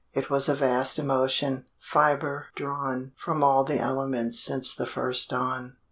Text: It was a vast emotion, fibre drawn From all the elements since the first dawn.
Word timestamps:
It 0.15 0.31
was 0.31 0.49
a 0.49 0.55
vast 0.55 0.97
emotion, 0.97 1.65
fibre 1.77 2.47
drawn 2.55 3.11
From 3.15 3.43
all 3.43 3.63
the 3.63 3.77
elements 3.77 4.39
since 4.39 4.73
the 4.73 4.87
first 4.87 5.29
dawn. 5.29 5.75